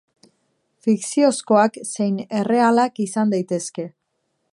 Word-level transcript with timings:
Fikziozkoak 0.85 1.77
zein 1.91 2.17
errealak 2.39 3.03
izan 3.05 3.35
daitezke. 3.35 3.87